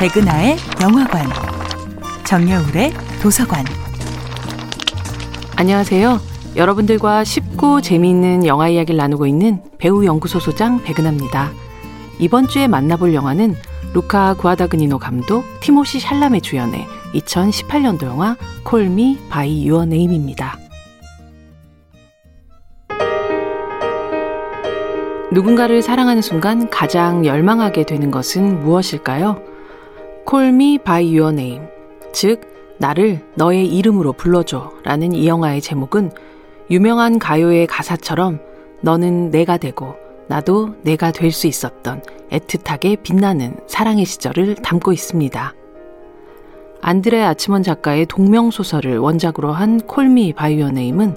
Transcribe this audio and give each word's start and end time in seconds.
백은하의 0.00 0.56
영화관, 0.80 1.26
정여울의 2.24 2.90
도서관. 3.20 3.66
안녕하세요. 5.56 6.18
여러분들과 6.56 7.22
쉽고 7.22 7.82
재미있는 7.82 8.46
영화 8.46 8.70
이야기를 8.70 8.96
나누고 8.96 9.26
있는 9.26 9.62
배우 9.76 10.06
연구소 10.06 10.40
소장 10.40 10.82
백은하입니다. 10.82 11.50
이번 12.18 12.48
주에 12.48 12.66
만나볼 12.66 13.12
영화는 13.12 13.54
루카 13.92 14.36
구아다그니노 14.38 14.98
감독, 14.98 15.44
티모시 15.60 16.00
샬라메 16.00 16.40
주연의 16.40 16.86
2018년도 17.12 18.04
영화 18.04 18.38
콜미 18.64 19.18
바이 19.28 19.66
유어 19.66 19.84
네임입니다. 19.84 20.56
누군가를 25.30 25.82
사랑하는 25.82 26.22
순간 26.22 26.70
가장 26.70 27.26
열망하게 27.26 27.84
되는 27.84 28.10
것은 28.10 28.62
무엇일까요? 28.62 29.49
Me 30.32 30.78
by 30.78 31.04
your 31.04 31.32
name. 31.32 31.66
즉, 32.12 32.40
나를 32.78 33.20
너의 33.34 33.66
이름으로 33.66 34.12
불러줘. 34.12 34.72
라는 34.84 35.12
이 35.12 35.26
영화의 35.26 35.60
제목은 35.60 36.10
유명한 36.70 37.18
가요의 37.18 37.66
가사처럼 37.66 38.40
너는 38.80 39.30
내가 39.30 39.56
되고 39.56 39.96
나도 40.28 40.76
내가 40.82 41.10
될 41.10 41.32
수 41.32 41.46
있었던 41.46 42.02
애틋하게 42.30 43.02
빛나는 43.02 43.56
사랑의 43.66 44.04
시절을 44.04 44.54
담고 44.56 44.92
있습니다. 44.92 45.54
안드레 46.80 47.22
아치먼 47.22 47.62
작가의 47.62 48.06
동명소설을 48.06 48.98
원작으로 48.98 49.52
한 49.52 49.80
콜미 49.80 50.32
바이오네임은 50.34 51.16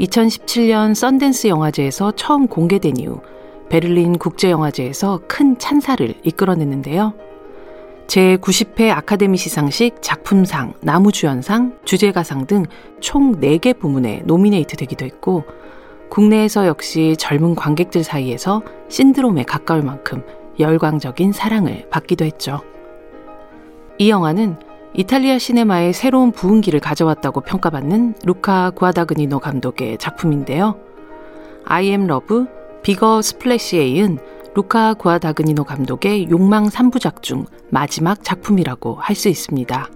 2017년 0.00 0.94
썬댄스 0.94 1.46
영화제에서 1.46 2.12
처음 2.16 2.48
공개된 2.48 2.96
이후 2.98 3.20
베를린 3.68 4.18
국제영화제에서 4.18 5.22
큰 5.28 5.56
찬사를 5.58 6.14
이끌어냈는데요. 6.24 7.14
제90회 8.10 8.90
아카데미 8.90 9.36
시상식 9.36 10.02
작품상, 10.02 10.74
남우주연상, 10.80 11.78
주제가상 11.84 12.46
등 12.46 12.64
총 13.00 13.40
4개 13.40 13.78
부문에 13.78 14.22
노미네이트 14.24 14.76
되기도 14.76 15.04
했고, 15.04 15.44
국내에서 16.10 16.66
역시 16.66 17.14
젊은 17.16 17.54
관객들 17.54 18.02
사이에서 18.02 18.62
신드롬에 18.88 19.44
가까울 19.44 19.82
만큼 19.82 20.24
열광적인 20.58 21.30
사랑을 21.32 21.88
받기도 21.88 22.24
했죠. 22.24 22.60
이 23.98 24.10
영화는 24.10 24.56
이탈리아 24.92 25.38
시네마의 25.38 25.92
새로운 25.92 26.32
부흥기를 26.32 26.80
가져왔다고 26.80 27.42
평가받는 27.42 28.14
루카 28.24 28.70
구아다그니노 28.70 29.38
감독의 29.38 29.98
작품인데요. 29.98 30.76
I 31.64 31.86
am 31.86 32.04
Love, 32.06 32.46
Bigger 32.82 33.22
Splash에 33.22 33.86
이은 33.86 34.18
루카 34.54 34.94
구아다그니노 34.94 35.64
감독의 35.64 36.28
욕망 36.30 36.68
3부작 36.68 37.22
중 37.22 37.46
마지막 37.70 38.24
작품이라고 38.24 38.96
할 38.96 39.14
수 39.14 39.28
있습니다. 39.28 39.88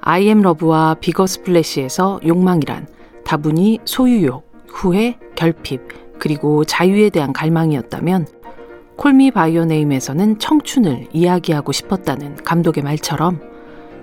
I 0.00 0.26
am 0.26 0.42
러브와 0.42 0.96
비거 1.00 1.26
스플래시에서 1.26 2.20
욕망이란 2.26 2.86
다분히 3.24 3.78
소유욕, 3.84 4.50
후회, 4.68 5.18
결핍, 5.34 6.18
그리고 6.18 6.64
자유에 6.64 7.10
대한 7.10 7.32
갈망이었다면 7.32 8.26
Call 8.96 9.19
Me 9.19 9.30
by 9.32 9.64
Your 9.64 9.82
Name에서는 9.82 10.38
청춘을 10.38 11.08
이야기하고 11.12 11.72
싶었다는 11.72 12.36
감독의 12.36 12.84
말처럼 12.84 13.40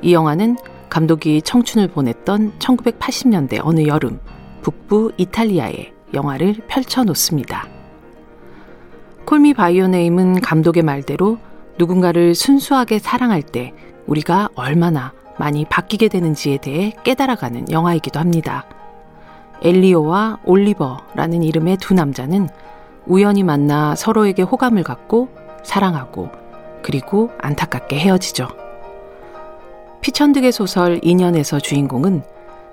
이 0.02 0.14
영화는 0.14 0.58
감독이 0.90 1.42
청춘을 1.42 1.90
보냈던 1.90 2.54
1980년대 2.60 3.60
어느 3.62 3.86
여름 3.88 4.20
북부 4.62 5.12
이탈리아에 5.18 5.94
영화를 6.14 6.56
펼쳐 6.68 7.04
놓습니다. 7.04 7.79
콜미 9.30 9.54
바이오네임은 9.54 10.42
감독의 10.42 10.82
말대로 10.82 11.38
누군가를 11.78 12.34
순수하게 12.34 12.98
사랑할 12.98 13.44
때 13.44 13.74
우리가 14.08 14.50
얼마나 14.56 15.14
많이 15.38 15.66
바뀌게 15.66 16.08
되는지에 16.08 16.58
대해 16.58 16.94
깨달아가는 17.04 17.70
영화이기도 17.70 18.20
합니다. 18.20 18.66
엘리오와 19.62 20.40
올리버라는 20.44 21.44
이름의 21.44 21.78
두 21.78 21.94
남자는 21.94 22.50
우연히 23.06 23.44
만나 23.44 23.94
서로에게 23.94 24.42
호감을 24.42 24.82
갖고 24.82 25.30
사랑하고 25.62 26.32
그리고 26.82 27.30
안타깝게 27.38 28.00
헤어지죠. 28.00 28.48
피천득의 30.02 30.52
소설 30.52 31.00
인연에서 31.04 31.60
주인공은 31.60 32.24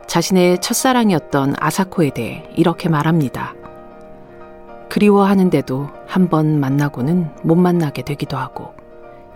자신의 0.06 0.62
첫사랑이었던 0.62 1.56
아사코에 1.58 2.14
대해 2.14 2.48
이렇게 2.56 2.88
말합니다. 2.88 3.52
그리워하는데도 4.88 5.88
한 6.06 6.28
번 6.28 6.58
만나고는 6.60 7.30
못 7.42 7.54
만나게 7.56 8.02
되기도 8.02 8.36
하고, 8.36 8.74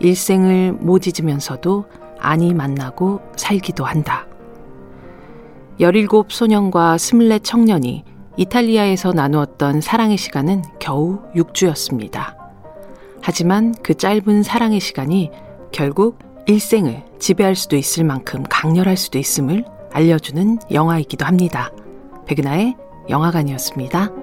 일생을 0.01 0.73
못 0.73 1.07
잊으면서도 1.07 1.85
아니 2.19 2.55
만나고 2.55 3.21
살기도 3.37 3.85
한다. 3.85 4.27
17 5.79 6.09
소년과 6.29 6.97
24 6.97 7.39
청년이 7.41 8.05
이탈리아에서 8.37 9.13
나누었던 9.13 9.81
사랑의 9.81 10.17
시간은 10.17 10.63
겨우 10.79 11.21
6주였습니다. 11.35 12.35
하지만 13.23 13.75
그 13.83 13.95
짧은 13.95 14.43
사랑의 14.43 14.81
시간이 14.81 15.31
결국 15.73 16.19
일생을 16.47 17.05
지배할 17.19 17.55
수도 17.55 17.77
있을 17.77 18.05
만큼 18.05 18.43
강렬할 18.49 18.97
수도 18.97 19.19
있음을 19.19 19.65
알려주는 19.93 20.59
영화이기도 20.73 21.25
합니다. 21.25 21.71
백은하의 22.27 22.77
영화관이었습니다. 23.09 24.20